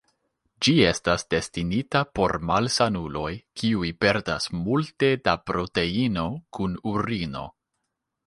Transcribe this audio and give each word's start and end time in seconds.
Ĝi 0.65 0.71
estas 0.91 1.23
destinita 1.33 1.99
por 2.19 2.31
malsanuloj 2.51 3.27
kiuj 3.61 3.91
perdas 4.05 4.49
multe 4.63 5.11
da 5.29 5.37
proteino 5.51 6.27
kun 6.59 6.75
urino. 6.95 7.47